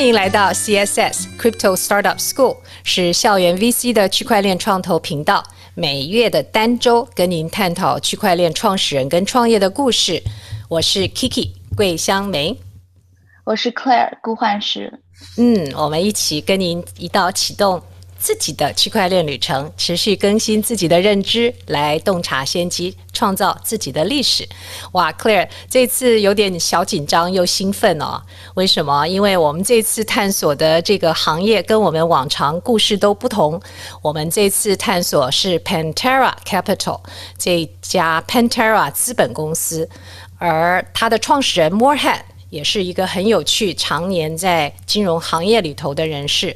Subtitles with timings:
[0.00, 5.44] 欢迎来到 CSS Crypto Startup School，是校园 VC 的区块链创投频道。
[5.74, 10.22] 每月的单周跟您探讨区块链创始人跟创业的故事。
[10.70, 12.58] 我是 Kiki 桂香梅，
[13.44, 14.90] 我是 Claire 顾焕石。
[15.36, 17.82] 嗯，我们一起跟您一道启动。
[18.20, 24.46] 自己的区块链旅程，持续更新自己的认知，来洞察先机，创造自己的历史。
[24.92, 28.20] 哇，Clare 这次有点小紧张又兴奋哦。
[28.54, 29.06] 为什么？
[29.08, 33.58] 因为我们这次探索的这个行业跟我们往常故事都不同。
[34.02, 37.00] 我们这次探索是 Pantera Capital
[37.38, 39.88] 这家 Pantera 资本公司，
[40.36, 46.54] 而它的创始人 Morehead 也是一个很有趣、常年在金融行业里头的人士。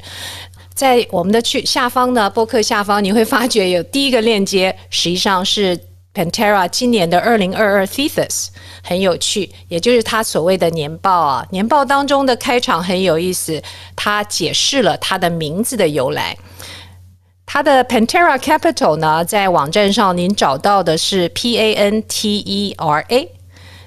[0.75, 5.79] 在我们的去下方呢，播客下方你会发觉有第一个链接，实际上是
[6.13, 8.47] Pantera 今年的二零二二 Thesis，
[8.83, 11.47] 很有趣，也就是他所谓的年报啊。
[11.51, 13.63] 年报当中的开场很有意思，
[13.95, 16.37] 他解释了他的名字的由来。
[17.45, 23.29] 他的 Pantera Capital 呢，在网站上您找到的是 P A N T E R A，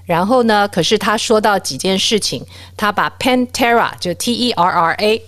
[0.06, 2.46] 然后呢，可是他说到几件事情，
[2.78, 5.22] 他把 Pantera 就 T E R R A。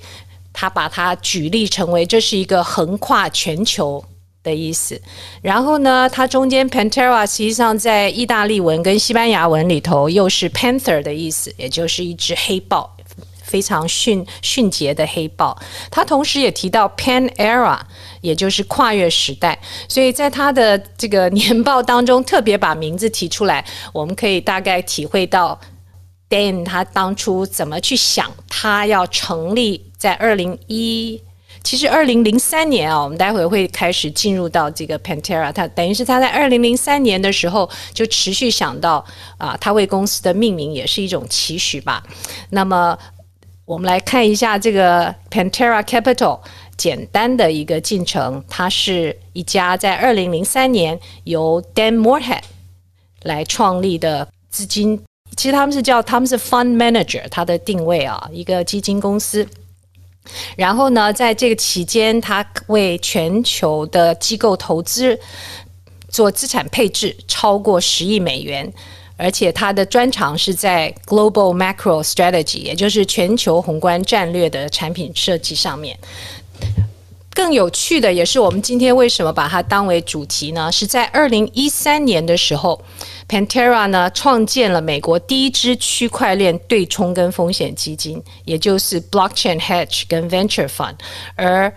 [0.61, 4.05] 他把它举例成为这是一个横跨全球
[4.42, 5.00] 的意思，
[5.41, 12.94] 然后呢，它中间 Pantera 实际上在意大利文跟西班牙文里头又是 Panther 的意思，也就是一只黑豹，
[13.42, 15.58] 非常迅迅捷的黑豹。
[15.91, 17.81] 它同时也提到 Pan Era，
[18.20, 25.58] 也就是跨越时代，所以在他的这个年报当中特别把名字提出来，我们可以大概体会到
[26.31, 29.91] Dan 他当初怎么去想，他要成立。
[30.00, 31.20] 在二零一，
[31.62, 39.04] 其实二零零三年啊，我们待会会开始进入到这个 Pantera，它等于是他在二零零三年的时候就持续想到
[39.37, 42.03] 啊，他为公司的命名也是一种期许吧。
[42.49, 42.99] 那么
[43.66, 46.41] 我们来看一下这个 Pantera Capital
[46.78, 52.44] 简单的一个进程，它是一家在二零零三年由 Dan Morehead
[53.21, 55.03] 来创立的资金，
[55.36, 59.46] 其实他们是叫他们是 Fund Manager，它的定位啊，一个基金公司。
[60.56, 65.18] 然后呢，在这个期间，他为全球的机构投资
[66.08, 68.70] 做资产配置，超过十亿美元，
[69.16, 75.98] 而且他的专长是在 Global Macro Strategy，也就是全球宏观战略的产品设计上面。
[77.32, 80.70] 更有趣的，也是我们今天为什么把它当为主题呢？
[80.70, 82.80] 是在二零一三年的时候
[83.30, 90.96] ，Pantera 呢创建了美国第一支区块链对冲跟风险基金，也就是 Blockchain Hedge 跟 Venture Fund。
[91.36, 91.72] 而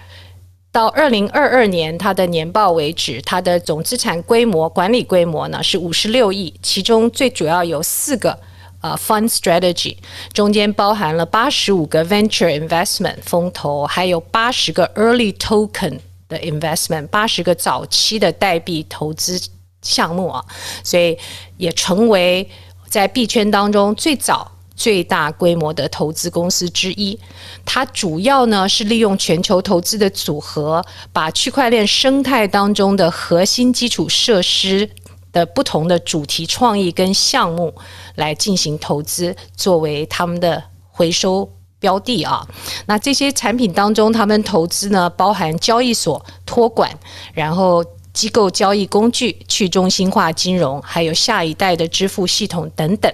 [0.72, 8.40] 到二零二二年，它的年报为止，它的总资产规模、管理规模呢是五十六亿，其中最主要有四个。
[8.84, 9.96] 呃、Fund strategy
[10.34, 19.40] 中间包含了八十五个 venture investment 风投，还有八十个 early token 的 investment，八十个早期的代币投资
[19.84, 20.44] 项目啊，
[20.84, 21.16] 所以
[21.58, 22.50] 也成为
[22.90, 27.20] 在币圈当中最早最大规模的投资公司之一。
[27.64, 34.90] 它主要呢是利用全球投资的组合，把区块链生态当中的核心基础设施。
[35.34, 37.74] 的不同的主题创意跟项目
[38.14, 42.48] 来进行投资，作为他们的回收标的啊。
[42.86, 46.88] 那这些产品当中，他们投资呢，包含交易所、托管，
[47.34, 47.84] 然后
[48.14, 53.12] 机构交易工具、去中心化金融，还有下一代的支付系统等等。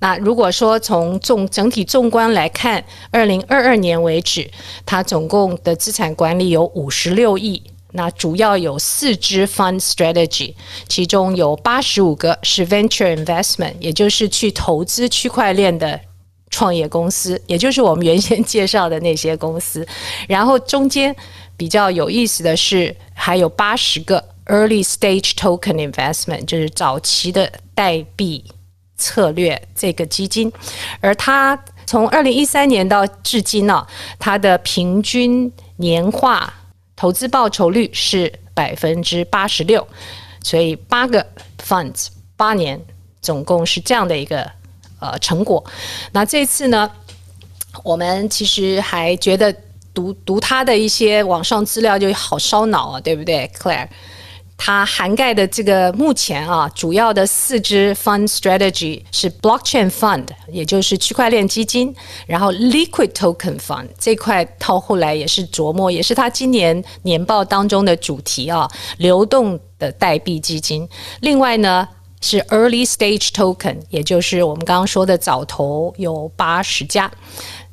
[0.00, 4.48] 那如果说从纵整体纵观来看，二零二二年为止，
[4.86, 7.60] 它总共的资产管理有五十六亿。
[7.92, 10.54] 那主要有四支 fund strategy，
[10.88, 15.98] 其中有八十五个是 venture investment，也就是去投资区块链的
[16.50, 19.84] 创业公司，也就是我们原先介绍的那些公司。
[20.28, 21.16] 然后中间
[21.58, 28.42] 比较有意思的是，还有八十个 early stage token investment，就是早期的代币
[28.96, 30.50] 策略这个基金。
[31.00, 33.88] 而它从二零一三年到至今呢、啊，
[34.18, 36.54] 它的平均年化
[36.94, 39.86] 投资报酬率是百分之八十六，
[40.42, 41.26] 所以八个
[41.60, 42.06] funds
[42.36, 42.80] 八年
[43.20, 44.48] 总共是这样的一个
[45.00, 45.64] 呃成果。
[46.12, 46.90] 那这次呢，
[47.82, 49.54] 我们其实还觉得
[49.98, 53.88] 读读他的一些网上资料就好烧脑啊，对不对，Claire？
[54.56, 61.94] 它涵盖的这个目前啊，主要的四支 fund strategy 是 blockchain fund，也就是区块链基金，
[62.26, 68.68] 然后 liquid token fund 这块到后来也是琢磨，也是它今年年报当中的主题啊，
[68.98, 70.88] 流动的代币基金。
[71.20, 71.88] 另外呢
[72.20, 77.08] 是 early stage token，也就是我们刚刚说的早投有八十家。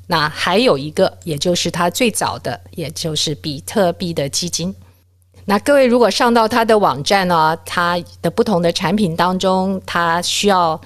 [0.07, 4.74] 那还有一个，也就是它最早的，也就是比特币的基金。
[5.48, 10.80] 那各位如果上到它的网站呢，它的不同的产品当中，它需要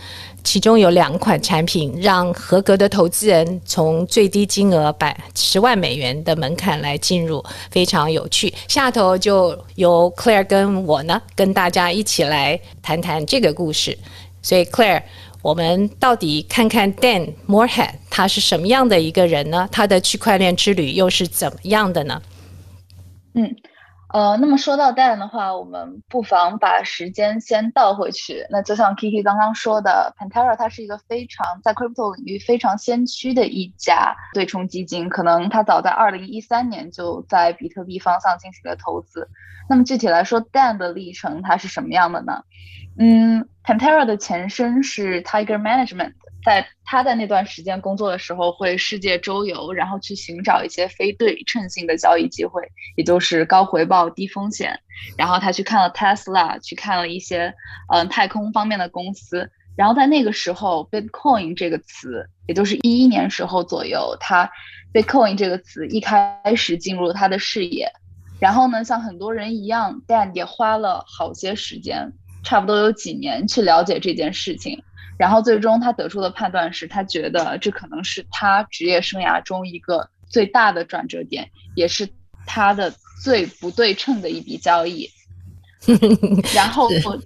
[0.43, 7.41] 其中有两款产品，让合格的投资人从最低金额百十万美元的门槛来进入，
[7.71, 8.53] 非常有趣。
[8.67, 13.97] 下头就由 Claire 跟我呢，跟大家一起来谈谈这个故事。
[14.41, 15.03] 所以 Claire，
[15.41, 19.67] 我们到底看看 Dan Morehead 他是什么样的一个人呢？
[19.71, 22.21] 他的区块链之旅又是怎么样的呢？
[23.33, 23.55] 嗯。
[24.11, 28.43] 呃，那么说到 Dan 的话，我们不妨把时间先倒回去。
[28.49, 39.29] 那就像 Kiki 刚刚说的，Pantera 它是一个非常在 crypto 领域非常先驱的一家对冲基金，可能它早在2013年就在比特币方向进行了投资。
[39.69, 42.41] 那么具体来说，Dan 的历程它是什么样的呢？
[42.99, 46.13] 嗯，Pantera 的前身是 Tiger Management。
[46.45, 52.61] 在他在那段时间工作的时候，会世界周游，然后去寻找一些非对称性的交易机会，
[52.95, 54.79] 也就是高回报低风险。
[55.17, 57.53] 然后他去看了 Tesla，去看了一些
[57.93, 59.49] 嗯、太空方面的公司。
[59.75, 64.49] 然后在那个时候，Bitcoin 这个词，也就是一一年时候左右，他
[64.93, 67.91] Bitcoin 这个词一开始进入了他的视野。
[68.39, 72.13] 然后呢，像很多人一样，Dan 也花了好些时间，
[72.43, 74.81] 差不多有几年去了解这件事情。
[75.17, 82.07] 然后最终他得出的判断是，他觉得这可能是他职业生涯中一个最大的转折点，也是
[82.45, 85.09] 他的最不对称的一笔交易。
[86.55, 87.19] 然后我，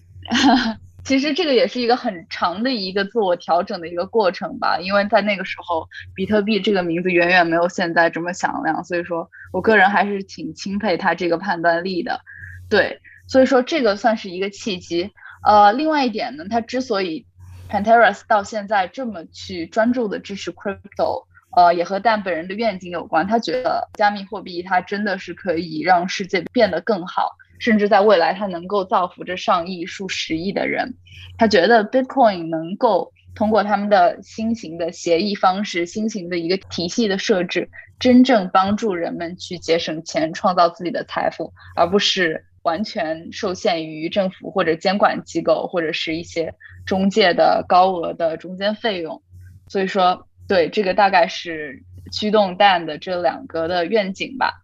[1.06, 12.21] 其实这个也是一个很长的一个自我调整的一个过程吧，因为在那个时候，比特币这个名字远远没有现在这么响亮，所以说我个人还是挺钦佩他这个判断力的。
[12.69, 13.00] 对，
[13.33, 15.09] 所以说这个算是一个契机。
[15.44, 17.25] 呃，另外一点呢，他之所以
[17.68, 21.25] PanteraS 到现在这么去专注的支持 crypto，
[21.57, 23.25] 呃，也和蛋本人的愿景有关。
[23.25, 30.94] 他觉得加密货币它真的是可以让世界变得更好，甚至在未来它能够造福着上亿、数十亿的人。
[31.39, 37.68] 他觉得 Bitcoin 能够通过他们的新型的协议方式、新型的一个体系的设置，
[38.00, 42.45] 真正帮助人们去节省钱、创造自己的财富，而不是。
[42.63, 46.56] 完全受限于政府或者监管机构，或者是一些
[46.86, 49.21] 中介的高额的中间费用，
[49.68, 54.63] 所以说，对，这个大概是驱动 Dan 的这两个的愿景吧。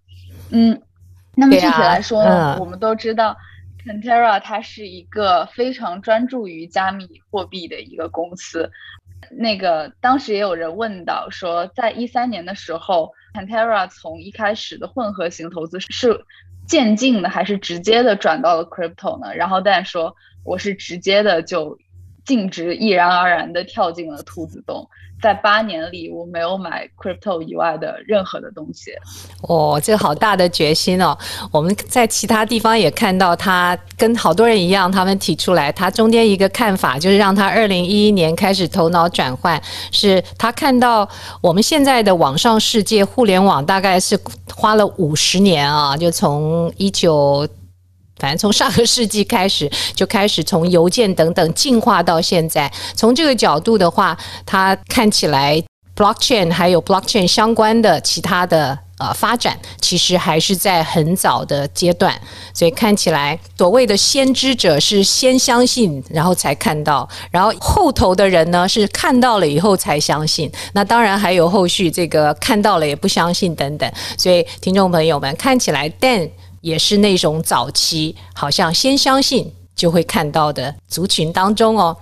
[0.49, 0.81] 嗯，
[1.35, 3.35] 那么具体来说呢，啊嗯、我们都知道
[3.85, 8.71] Pantera 它是一个非常专注于加密货币的一个公司。
[9.29, 16.25] 那个当时也有人问到说，在一三年的时候，Pantera 从一开始的混合型投资是。
[16.69, 19.33] 渐进的还是直接的转到了 crypto 呢？
[19.35, 21.79] 然后蛋说，我是直接的就
[22.25, 24.87] 径直毅然而然的跳进了兔子洞。
[25.21, 28.91] 在八年里，我没有买 crypto 以外的任何的东西。
[29.41, 31.17] 哦，这个好大的决心哦！
[31.51, 39.61] 我们在其他地方也看到他跟好多人一样，他们提出来，他中间一个看法就是让他二零一一年开始头脑转换，
[39.91, 41.05] 是他看到
[41.41, 44.17] 我们现在的网上世界，互联网大概是
[44.55, 47.45] 花了五十年啊，就从一九。
[48.19, 52.71] 反正从上个世纪开始，就开始从邮件等等进化到现在。
[52.93, 55.63] 从这个角度的话，它看起来
[55.95, 62.19] blockchain 还有 blockchain 相关的其他的呃发展，其实还是在很早的阶段。
[62.53, 70.51] 所以看起来，所谓的先知者是先相信，然后才看到；然后后头的人呢，是看到了以后才相信。
[70.73, 73.89] 那当然还有后续这个看到了也不相信等等。
[74.17, 76.29] 所以听众朋友们，看起来 Dan。
[76.61, 81.95] 也是那种早期好像先相信就会看到的族群当中哦。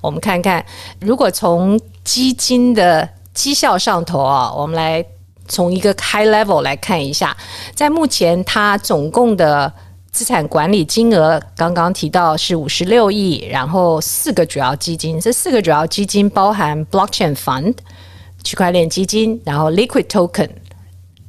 [0.00, 0.64] 我们看看，
[1.00, 5.04] 如果从基金的绩效上头啊，我们来
[5.48, 7.36] 从一个 high level 来看一下，
[7.74, 9.72] 在目前它总共的
[10.12, 17.74] 资产管理金额，刚刚提到是五十六亿，然后四个主要基金，这四个主要基金包含 Blockchain Fund
[18.44, 20.50] 区块链基金，然后 Liquid Token。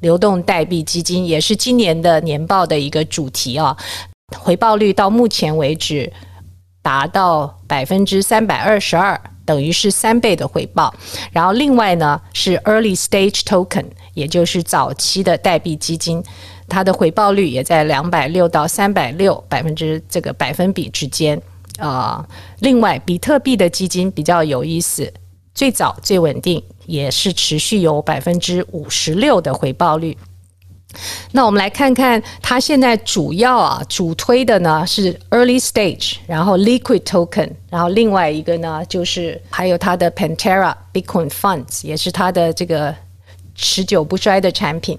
[0.02, 3.76] 流动代币基金也是今年的年报的一个主题啊，
[4.38, 6.12] 回报率到目前为止
[6.82, 10.94] 达到百分之三百二十二，等于是三倍的回报。
[11.32, 16.24] 然后另外呢是 Early Stage Token，也就是早期的代币基金，
[16.68, 21.42] 它的回报率也在两百六到三百六百分之这个百分比之间
[21.80, 22.24] 啊。
[22.60, 25.12] 另外，比特币的基金比较有意思，
[25.56, 26.62] 最早最稳定。
[26.88, 30.16] 也是持续有百分之五十六的回报率。
[31.32, 42.96] 那我们来看看，它现在主要啊主推的呢是 Early Stage，然后 Liquid Token，然后另外一个呢就是还有它的 Pantera Bitcoin Funds，也是它的这个
[43.56, 44.96] 持久不衰的产品。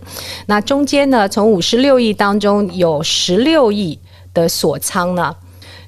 [0.46, 3.96] 那中间呢，从五十六亿当中有十六亿
[4.34, 5.32] 的锁仓呢，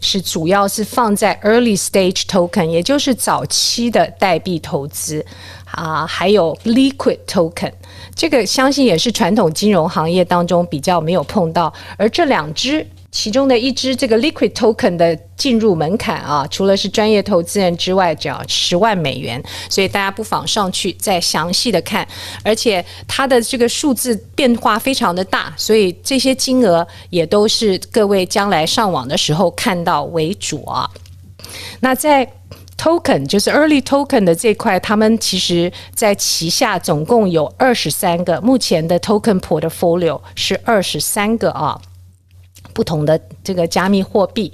[0.01, 5.25] 是主要是放在 early stage token，也就是早期的代币投资
[5.71, 7.73] 啊，还有 liquid token，
[8.15, 12.87] 这个相信也是传统金融行业当中比较没有碰到，而这两只。
[13.11, 22.07] 其中的一支这个 liquid token 的进入门槛啊，除了是专业投资人之外，只要十万美元，所以大家不妨上去再详细的看，
[22.45, 30.89] 而且它的这个数字变化非常的大，所以这些金额也都是各位将来上网的时候看到为主啊。
[31.81, 32.31] 那在
[32.77, 41.81] token 就是 early token 的这块，他们其实在旗下总共有二十三个，目前的 token portfolio 是二十三个啊。
[42.73, 44.53] 不同的这个加密货币，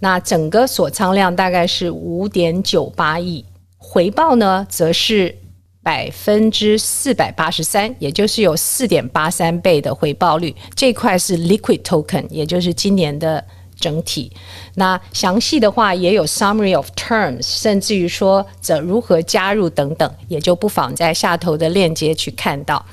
[0.00, 3.44] 那整个锁仓量大概是五点九八亿，
[3.78, 5.34] 回报呢则是
[5.82, 10.54] 百分之四百八十三，也就是有四点八三倍的回报率。
[10.74, 13.44] 这块是 liquid token，也就是今年的
[13.78, 14.32] 整体。
[14.76, 22.84] 那详细的话也有 summary of terms，甚至于说则如何加入等等，也就不妨在下头的链接去看到。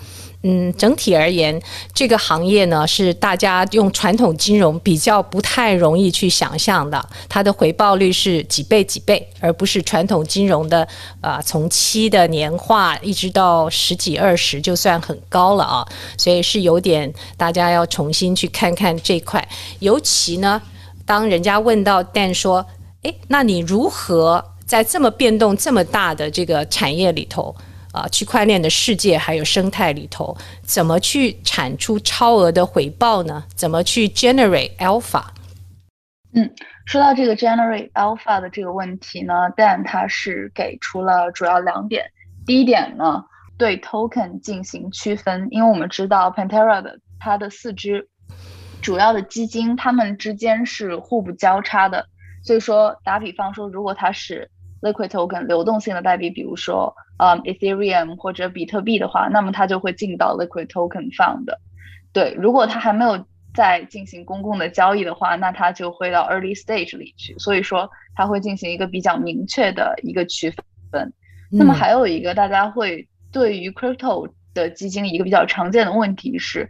[0.43, 1.61] 嗯，整体而言，
[1.93, 10.87] 这个行业呢是大家用传统金融比较不太容易去想象的，它的回报率是几倍几倍，而不是传统金融的
[11.21, 19.47] 啊、从七的年化一直到十几二十就算很高了啊，所以是有点大家要重新去看看这块。
[19.77, 20.59] 尤其呢，
[21.05, 22.65] 当人家问到但说，
[23.03, 27.55] 诶，那你如何在这么变动这么大的这个产业里头？
[27.91, 33.43] 啊，区块链的世界还有生态里头，怎么去产出超额的回报呢？
[33.55, 35.23] 怎么去 generate alpha？
[36.33, 36.49] 嗯，
[36.85, 42.05] 说到这个 generate alpha 的这个问题呢，Dan 他是给出了主要两点。
[42.45, 43.25] 第一点呢，
[43.57, 48.07] 对 token 进行区分，因为我们知道 Pantera 的它的四支
[48.81, 52.05] 主要的基金，它们之间是互不交叉的。
[52.43, 54.49] 所以说，打比方说，如果它是
[54.81, 56.95] liquid token 流动性的代币，比如说。
[57.23, 61.45] 嗯、um，Ethereum 或者比特币的话，那么它就会进到 Liquid Token Fund。
[62.11, 63.23] 对，如果它还没有
[63.53, 67.37] 在进行公共的交易的话，那它就会到 Early Stage 里去。
[67.37, 70.49] 所以说，它会进行一个比较明确的一个区
[70.89, 71.13] 分。
[71.51, 76.67] 嗯、那么还有一个大家会对于 Crypto 的基金一个比较常见的问题是，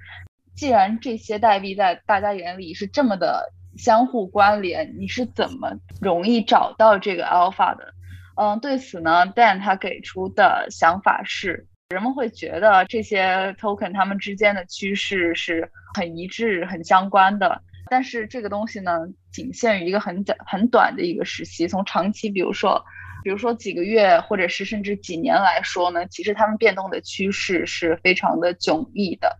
[0.54, 7.94] 既然这些代币在大家眼里是这么的相互关联，你是怎么容易找到这个 Alpha 的？
[8.42, 17.62] 嗯，对此呢，Dan 他给出的想法是，人们会觉得这些 token 它们之间的趋势是很一致、很相关的。
[17.92, 21.68] 但是这个东西呢，仅限于一个很短、很短的一个时期。
[21.68, 22.84] 从长期，比如说，
[23.24, 29.38] 比如说几个月，或者是甚至几年来说呢，其实它们变动的趋势是非常的迥异的。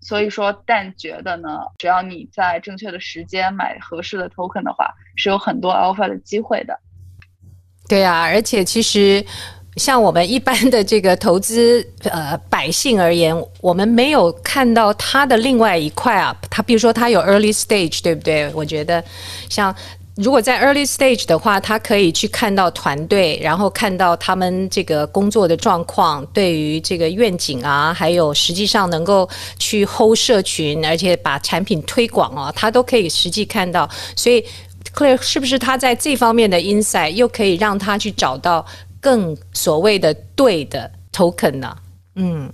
[0.00, 6.78] 所以说，Dan 觉得呢，只要你在正确的时间买合适的 token 的话，是有很多 alpha 的机会的。
[7.86, 9.24] 对啊，而且其实
[9.76, 16.34] 像我们一般的这个投资呃百姓而言，我们没有看到它的另外一块啊。
[16.48, 18.50] 它比如说它有 early stage，对不对？
[18.54, 19.04] 我觉得
[19.50, 19.74] 像
[20.16, 33.86] 如果在 early stage 的话，他可以去看到团队，然后看到他们这个工作的状况，对于这个愿景啊，还有实际上能够去 hold 社群，而且把产品推广啊，他都可以实际看到，
[34.16, 34.42] 所以。
[34.94, 38.64] Clair 是不是他在这方面的 insight 又可以让他去找到
[39.00, 41.76] 更所谓的对的 token 呢？
[42.14, 42.50] 嗯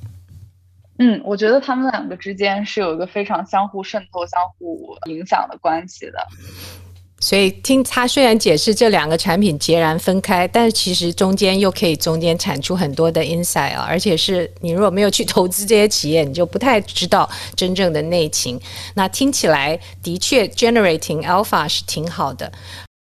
[0.99, 6.26] 嗯，我觉得他们两个之间是有一个非常相互渗透、相互影响的关系的。
[7.22, 18.58] 所以听他虽然解释这两个产品截然分开，但是其实中间又可以中间产出很多的 insight 啊，而且是你如果没有去投资这些企业，你就不太知道真正的内情。
[18.94, 22.50] 那听起来的确 generating alpha 是挺好的。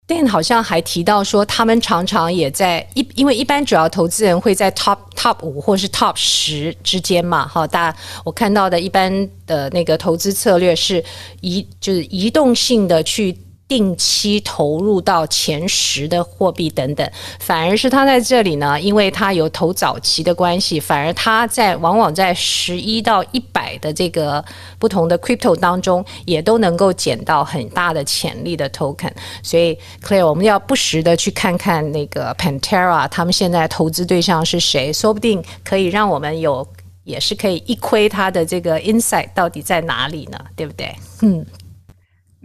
[0.08, 11.04] Dan 好像还提到说，他们常常也在一，因为一般主要投资人会在 top top 五或是 top 十之间嘛，哈，大家我看到的一般的那个投资策略是
[11.42, 13.38] 移就是移动性的去。
[13.68, 24.44] 定期投入到前十的货币等等，反而是他在这里呢，因为他有投早期的关系，反而他在往往在十一到一百的这个
[24.80, 29.12] 不同的 crypto 当中，也都能够捡到很大的潜力的 token。
[29.44, 36.66] 所以，Clare，我们要不时的去看看那个 Pantera，他们现在投资对象是谁，说不定可以让我们有，
[37.04, 40.40] 也是可以一窥他的这个 insight 到底在哪里呢？
[40.56, 40.96] 对不对？
[41.22, 41.46] 嗯。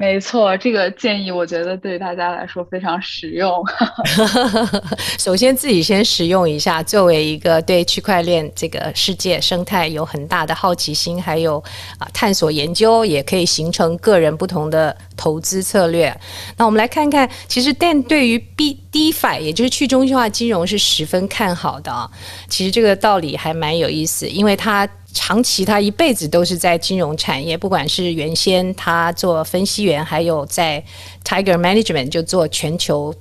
[0.02, 3.64] 没错，这个建议我觉得对大家来说非常实用。
[5.16, 11.62] 首先自己先使用一下，作为一个对区块链这个世界生态有很大的好奇心，还有
[11.98, 16.12] 啊探索研究，也可以形成个人不同的投资策略。
[16.56, 22.10] 那我们来看看，其实 Dan 对于 B DeFi 也就是去中心化金融是十分看好的啊。
[22.48, 24.88] 其实这个道理还蛮有意思，因为它。
[25.12, 30.82] 长期他一辈子都是在金融产业，不管是原先他做分析员，还有在
[31.24, 33.14] Tiger Management 就做全球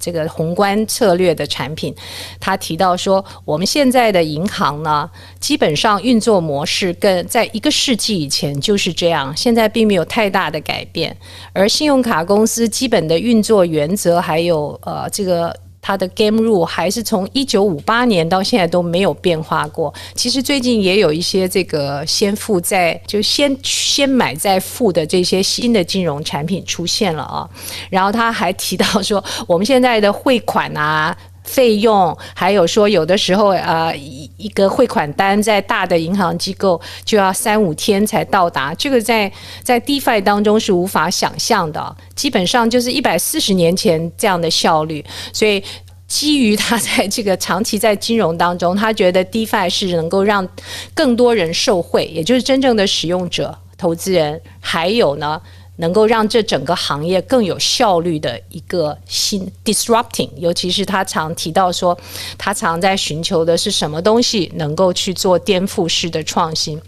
[0.00, 1.94] 这个宏观策略的产品。
[2.40, 11.16] 他提到说，我们现在的银行呢，基本上运作模式跟在一个世纪以前就是这样，现在并没有太大的改变。
[11.52, 15.54] 而信用卡公司基本的运作原则，还有呃这个。
[15.86, 19.92] 它的 game rule 还是从一九五八年到现在都没有变化过。
[20.14, 27.46] 其实最近也有一些这个先付再就先先买再付的这些新的金融产品出现了啊。
[27.90, 31.14] 然后他还提到说，我们现在的汇款啊。
[31.44, 39.30] 费用，还有说有的时候，呃，一一个汇款单在大的银行机构就要三五天才到达，这个在
[39.62, 45.04] 在 DeFi 当中是无法想象的，基本上就是一百四十年前这样的效率。
[45.32, 45.62] 所以
[46.08, 50.48] 基于他在这个长期在金融当中，他觉得 DeFi 是能够让
[50.94, 55.40] 更多人受惠，也就是真正的使用者、投资人，还有呢。
[55.76, 61.98] 能够让这整个行业更有效率的一个新 disrupting，尤其是他常提到说，
[62.38, 66.80] 他常在寻求的是什么东西能够去做颠覆式的创新。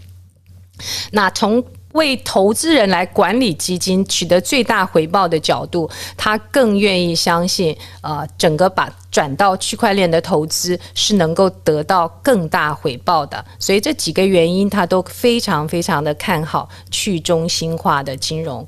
[1.11, 1.63] 那从
[1.97, 13.43] 为投资人来管理基金，取得最大回报的角度，他更愿意相信，呃，整个把转到区块链的投资是能够得到更大回报的。
[13.59, 18.65] 所以这几个原因，他都非常非常的看好去中心化的金融。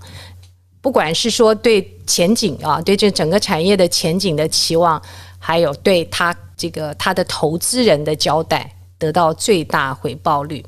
[0.81, 5.01] 不管是说对前景啊，对这整个产业的前景的期望，
[5.37, 10.65] 还有对他这个他的投资人的交代，得到最大回报率。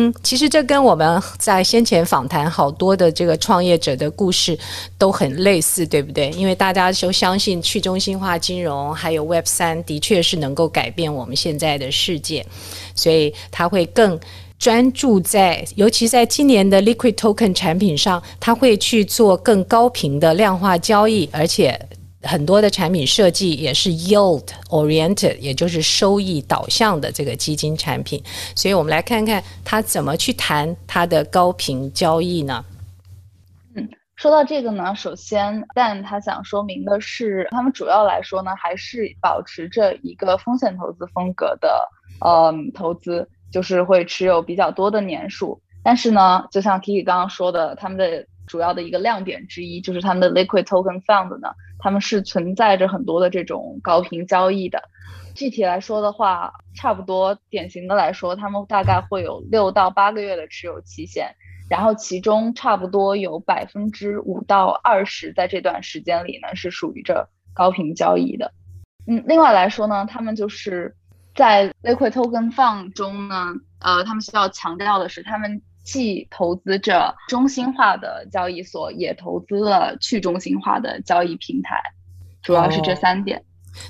[0.00, 4.56] 嗯，其实这跟我们在先前访谈好多的这个创业者的故事
[4.96, 6.30] 都很类似，对不对？
[6.30, 12.46] 因为大家都相信去中心化金融还有 Web 三的确是能够改变我们现在的世界，
[12.94, 14.16] 所以他会更
[14.56, 21.76] 专注在，尤其在今年的 Liquid Token 产品上，他会去做更高频的量化交易，而且。
[22.22, 28.20] 很多的产品设计也是 yield oriented，也就是收益导向的这个基金产品，
[28.56, 32.64] 所以我们来看看他怎么去谈他的高频交易呢？
[33.76, 41.88] 嗯，说到这个呢，首先但他想说明的是，他们主要来说呢，还是保持着一个风险投资风格的，
[42.26, 51.48] 嗯，投资就是会持有比较多的年数，但是呢，就像 Kiki 刚刚说的，他们的主要的一个亮点之一就是他们的 Liquid Token Fund 呢。
[51.78, 54.82] 他们是存在着很多的这种高频交易的，
[55.34, 61.34] 具体来说的话，差不多典型的来说，他们大概会有六到八个月的持有期限，
[61.70, 68.52] 然后其中差不多有百分之五到二十在这段时间里呢是属于这高频交易的。
[69.06, 70.96] 嗯，另外来说呢，他们就是
[71.34, 75.62] 在 Liquid Token Fund 中呢，呃，他们需要强调的是他们。
[75.90, 81.82] 既投资着中心化的交易所，也投资了去中心化的交易平台，
[82.42, 83.38] 主要是这三点。
[83.38, 83.42] 哦、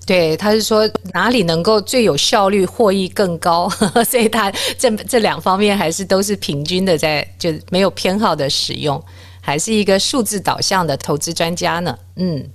[0.07, 3.69] 对，他是说哪里能够最有效率，获益更高，
[4.07, 9.03] 所以他这这两方面还是都是平均的在，在就没有偏好的使用，
[9.41, 11.99] 还是一个数字导向的投资专家呢。
[12.15, 12.49] 嗯。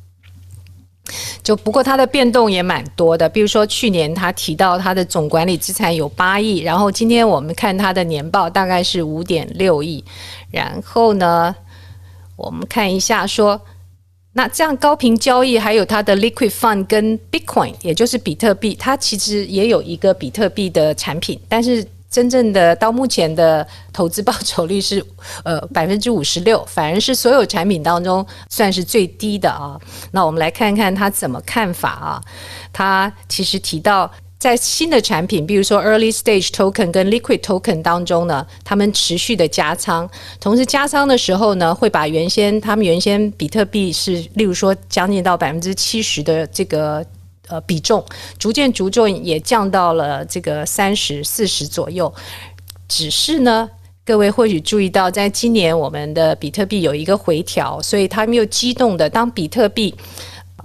[1.43, 10.03] 就不过它的变动也蛮多的，比如说去年他提到他的总管理资产有八亿，然后今天我们看他的年报大概是五点六亿，
[10.49, 11.53] 然后呢，
[12.37, 13.61] 我们看一下说，
[14.31, 21.85] 那这样高频交易还有他的 Liquid Fund 跟 Bitcoin，也就是比特币，它其实也有一个比特币的产品，但是。
[22.13, 25.03] 真正的到目前的投资报酬率是
[25.43, 29.79] 呃百分之五十六，反而是所有产品当中算是最低的啊。
[30.11, 32.21] 那我们来看看他怎么看法啊？
[32.71, 40.07] 他其实提到在新的产品，比如说 Early Stage Token 跟 Liquid Token 当中呢，他们持续的加仓，
[40.39, 47.03] 同时加仓的时候呢，会把原先他们原先比特币是例如说将近到百分之七十的这个。
[47.53, 48.03] 呃，比重
[48.39, 52.11] 逐渐逐渐也降到了这个三十四十左右。
[52.87, 53.69] 只是呢，
[54.03, 59.93] 各位或许注意到，在今年我们的比特币有一个回调，所以他们又激动的，当比特币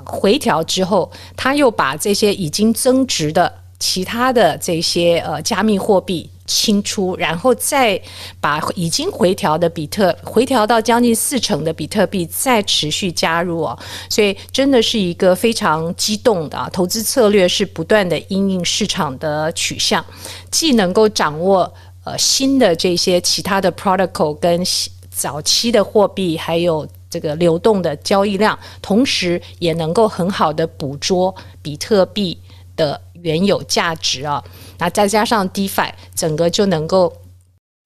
[0.07, 8.00] 回调之后，他又把这些已经增值的其他的这些呃加密货币清出，然后再
[8.40, 20.04] 把已经回调的比特回调到将近四成的比特币再持续加入哦，所以真的是一个非常激动的啊，投资策略是不断的因应市场的取向，
[20.50, 21.72] 既能够掌握
[22.04, 24.64] 呃新的这些其他的 protocol 跟
[25.10, 32.38] 早期的货币，还有这个流动的交易量，同时也能够很好的捕捉比特币
[32.76, 34.42] 的原有价值啊，
[34.78, 37.12] 那再加上 DeFi，整个就能够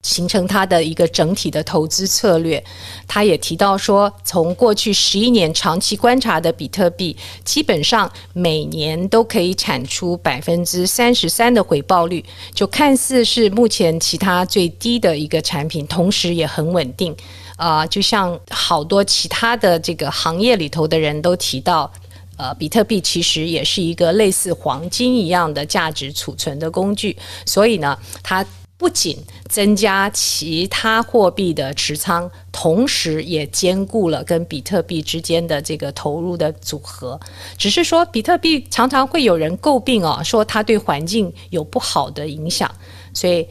[0.03, 2.61] 形成它的一个整体的投资策略。
[3.07, 7.15] 他也提到说，从过去十一年长期观察的比特币，
[7.45, 17.15] 基本上每年都可以产出百分之三十三的回报率，就看似是目前其他最低的一个产品，同时也很稳定。
[17.55, 21.89] 啊、就像好多其他的这个行业里头的人都提到。
[22.37, 29.17] 呃，比特币其实也是一个类似黄金一样的价值储存的工具，所以呢，它不仅
[29.47, 37.19] 增加其他货币的持仓，同时也兼顾了跟比特币之间的这个投入的组合。
[37.57, 42.69] 只是说，比特币常常会有人诟病哦，说它对环境有不好的影响。
[43.13, 43.47] 所以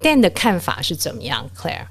[0.00, 1.86] ，Dan 的看法是怎么样，Claire？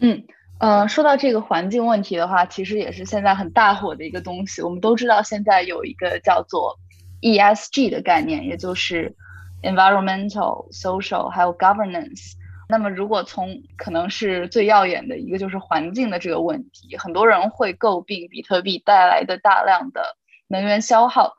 [0.00, 0.22] 嗯。
[0.58, 4.62] 呃，说到这个环境问题的话，其实也是现在很大火的一个东西。
[4.62, 6.78] 我们都知道，现在有一个叫做
[7.20, 9.14] ESG 的概念，也就是
[9.62, 12.32] environmental、social 还有 governance。
[12.68, 20.16] 那么，如果从可能是最耀眼的一个就是环境的这个问题，很多人会诟病比特币带来的大量的
[20.48, 21.34] 能源消耗。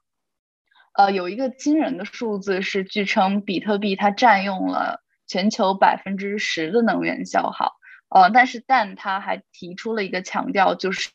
[0.93, 7.76] 呃，有一个惊人的数字是，据称比特币它占用了全球百分之十的能源消耗。
[8.09, 11.09] 呃，但是但他还提出了一个强调，就是，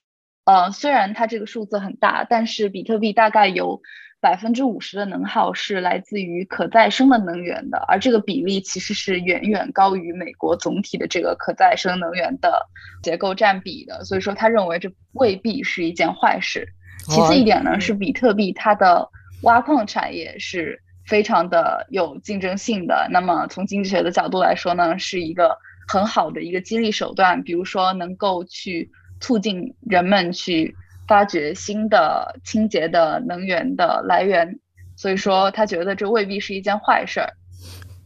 [0.44, 3.80] 呃，虽然它这个数字很大，但是比特币大概有
[4.20, 12.68] 百分之五十的能耗是来自于可再生的能源的，而这个比例其实是远远高于美国总体的这个可再生能源的
[13.02, 16.68] 结构占比的，所以说他认为这未必是一件坏事。
[17.08, 19.08] 其次一点呢，是比特币它的
[19.44, 25.56] 挖矿产业是非常的有竞争性的，那么从经济学的角度来说呢，是一个。
[25.88, 28.90] 很好的一个激励手段，比如说能够去
[29.20, 30.74] 促进人们去
[31.06, 34.58] 发掘新的清洁的能源的来源，
[34.96, 37.28] 所以说他觉得这未必是一件坏事儿。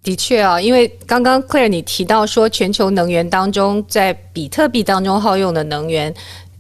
[0.03, 6.15] 的确啊，因为刚刚 Claire 你提到说，全球能源当中，在比特币当中耗用的能源。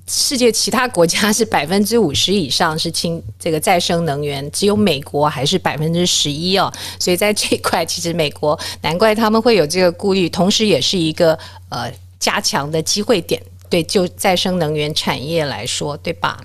[0.08, 6.72] 世界其他国家是百分之五十以上是氢这个再生能源，只有美国还是百分之十一哦。
[7.00, 11.36] 所以在这一块，其实美国难怪他们会有这个顾虑，同时也是一个
[11.70, 13.42] 呃加强的机会点。
[13.68, 16.40] 对，就再生能源产业来说，对吧？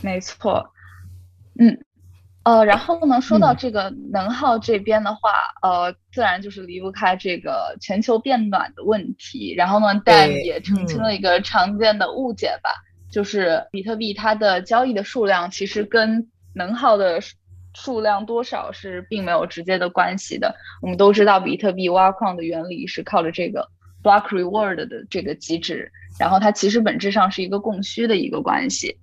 [0.00, 0.64] 没错，
[1.58, 1.76] 嗯。
[2.48, 9.52] 呃，然后呢，说到这个能耗这边的话，嗯、呃，自然就是离不开这个全球变暖的问题。
[9.54, 17.20] 然后呢，Dan 也澄清了一个常见的误解吧，嗯、就是比特币它的交易的数量其实跟能耗的
[17.74, 20.56] 数量多少是并没有直接的关系的。
[20.80, 23.68] 我们都知道，比特币挖矿的原理是靠着这个
[24.02, 28.96] block reward 的这个机制，然后它其实本质上是一个供需的一个关系。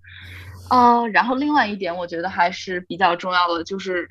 [0.70, 4.10] 哦然后另外一点，我觉得还是比较重要的，就是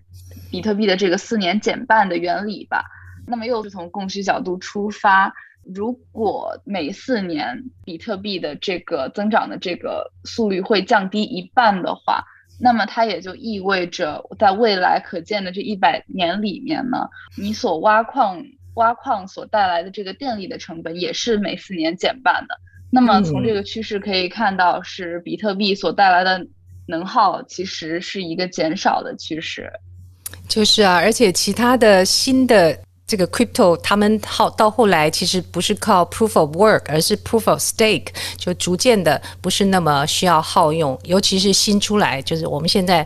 [0.51, 2.85] 比特币的这个四年减半的原理吧。
[3.27, 5.33] 那么又是从供需角度出发，
[5.65, 12.25] 如果每四年比特币的这个增长的这个速率会降低一半的话，
[12.61, 22.57] 那么它也就意味着在未来可见的这一百年里面呢，你所挖矿挖矿所带来的这个电力的成本也是每四年减半的。
[22.95, 26.41] 那么从这个趋势可以看到，是比特币所带来的
[26.87, 29.69] 能耗其实是一个减少的趋势。
[30.49, 40.97] 就是啊，而且其他的新的这个 crypto，他们好到后来其实不是靠 proof of work，而是 proof of stake，就逐渐的不是那么需要耗用。
[41.03, 43.03] 尤其是新出来，就是我们现在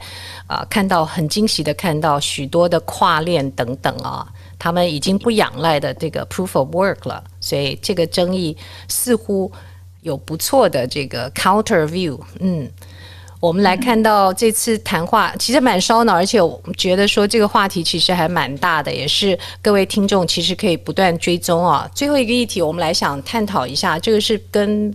[0.46, 4.28] 啊、呃、看到很惊喜的看到许多的跨链等等啊。
[4.60, 8.56] 他们已经不仰赖的这个 proof of work 了，所以这个争议
[8.88, 9.50] 似乎
[10.02, 12.18] 有不错的这个 counter view。
[12.40, 12.68] 嗯，
[13.40, 21.88] 我们来看到这次谈话其实蛮烧脑，而且我觉得说这个话题其实还蛮大的，也是各位听众其实可以不断追踪啊。
[21.94, 24.90] 最后一个议题，我们来想探讨一下，这个是跟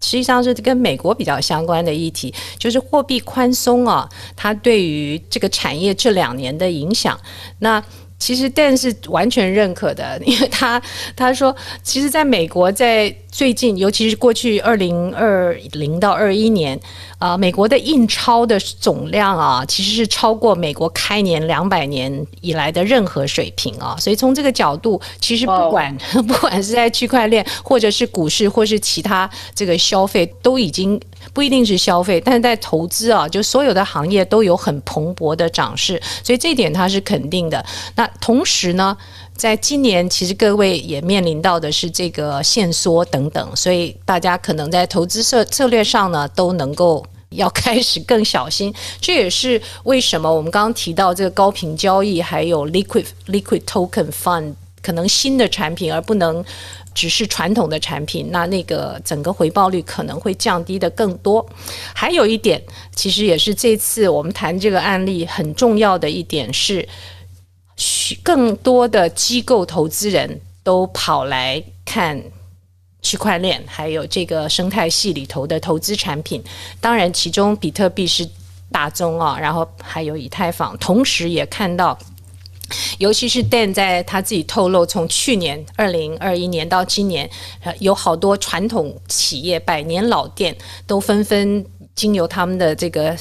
[0.00, 7.18] 实际上是跟美国比较相关的议题，就是货币宽松啊，它对于这个产业这两年的影响。
[7.58, 7.82] 那
[8.22, 10.80] 其实 Dan 是完全认可的， 因为他
[11.16, 16.78] 他说，其实在美国，在最近，尤其是过去二零二零到二一年，
[17.18, 23.96] 啊、呃，美国的印钞的总量啊，其实是超过美国开年两百年以来的任何水平啊。
[23.98, 26.22] 所以从这个角度，其实不管、oh.
[26.24, 31.00] 不管是在区块链，或者是股市，或是其他这个消费，都已经。
[31.32, 37.64] 不一定是消费，但是在投资啊，就所有的行业都有很蓬勃的涨势，所以这一点它是肯定的。
[37.94, 38.96] 那同时呢，
[39.34, 48.72] 在今年其实各位也面临到的是这个限缩等等，所以大家可能在投资策策略上呢，都能够要开始更小心。
[49.00, 56.44] 这也是为什么我们刚刚提到这个高频交易，还有 liquid liquid token fund 可能新的产品，而不能。
[56.94, 61.42] 只是传统的产品，那那个整个回报率可能会降低的更多。
[61.94, 62.62] 还有一点，
[62.94, 66.86] 其实也是这次我们谈这个案例很重要的一点是，
[67.76, 72.22] 许更多的机构投资人都跑来看
[73.00, 76.42] 区块链，还有这个生态系里头的投资产品。
[76.80, 78.28] 当然，其中比特币是
[78.70, 81.98] 大宗啊，然后还有以太坊，同时也看到。
[82.98, 87.28] 尤其是 Dan 在他自己透露，从去年二零二一年到今年，
[87.80, 90.56] 有好多传统企业、百年老店
[90.86, 91.62] 都纷纷
[91.94, 93.14] 经由他们的这个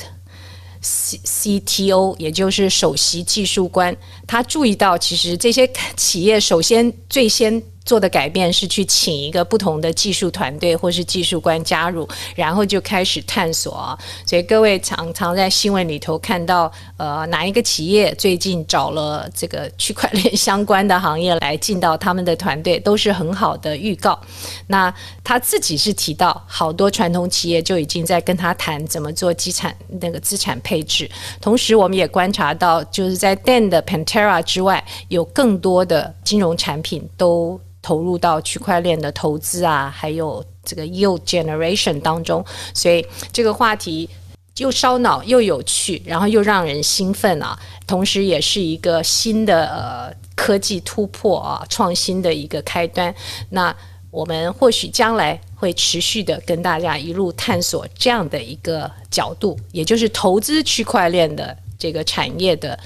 [0.81, 3.95] C CTO，也就是首席技术官，
[4.27, 7.61] 他注意到，其实这些企业首先最先。
[7.83, 13.97] 做的改变是去请一个不同的技术团队或是技术官加入，然后就开始探索。
[14.25, 24.19] 所以各位常常在新闻里头看到，呃，哪一个企业最近找了这个区块链相关的行业来进到他们的团队，都是很好的预告。
[24.67, 31.09] 那他自己是提到，好多传统企业就已经在跟他谈怎么做资产那个资产配置。
[31.41, 37.59] 同时，我们也观察到，就是在 Dan 的 Pantera 之外，有更多的金融产品都。
[37.81, 44.09] 投入到区块链的投资啊，还有这个 yield generation 当中，所以这个话题
[44.57, 53.13] 又烧脑又有趣，然后又让人兴奋啊，同时也是一个新的呃科技突破啊，创新的一个开端。
[53.49, 53.75] 那
[54.11, 62.77] 我们或许将来会持续的跟大家一路探索这样的一个角度，也就是投资区块链的这个产业的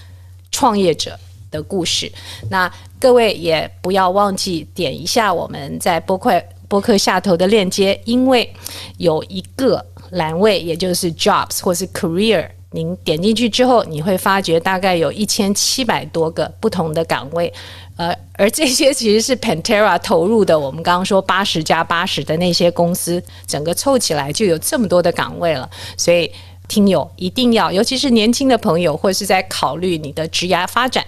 [0.51, 1.19] 创业者
[1.55, 2.11] 的故事。
[2.49, 8.51] 那各位也不要忘记点一下我们在播客播客下头的链接，因为
[8.97, 17.53] 有一个栏位，也就是 Jobs 或是 Career，您点进去之后，你会发觉大概有一千七百多个不同的岗位，
[17.97, 20.57] 呃，而这些其实是 Pantera 投入的。
[20.57, 25.69] 我们刚刚说八十加八十的那些公司，整个凑起来就有这么多的岗位了。
[25.95, 26.31] 所以
[26.67, 31.05] 听友一定要，尤其是年轻的朋友，或是在考虑你的职涯发展。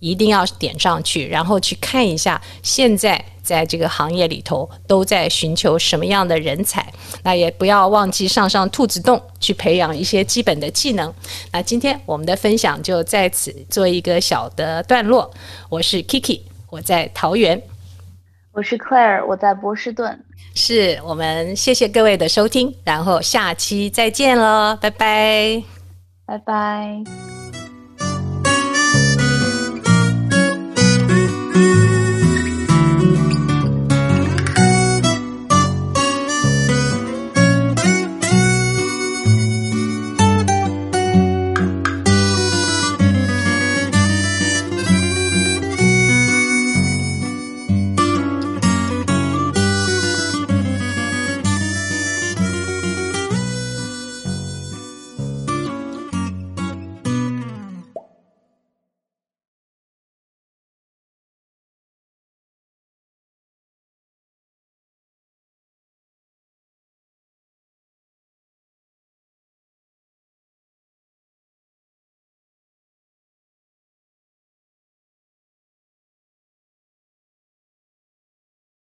[0.00, 6.86] 一定要点上去，然后去看一下现在在这个行业里头都在寻求什么样的人才。
[7.22, 11.12] 那也不要忘记上上兔子洞去培养一些基本的技能。
[11.52, 15.30] 那今天我们的分享就在此做一个小的段落。
[15.68, 17.58] 我是 Kiki，我在桃园；
[18.52, 20.24] 我是 Claire，我在波士顿。
[20.54, 25.62] 是我们谢谢各位的收听，然后下期再见喽，拜拜，
[26.26, 27.27] 拜拜。